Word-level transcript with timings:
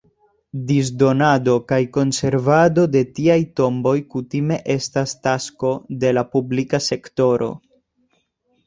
Disdonado 0.69 1.53
kaj 1.71 1.79
konservado 1.97 2.85
de 2.95 3.03
tiaj 3.19 3.37
tomboj 3.61 3.95
kutime 4.15 4.59
estas 4.79 5.15
tasko 5.29 5.77
de 6.05 6.19
la 6.21 6.27
publika 6.35 6.83
sektoro. 6.91 7.55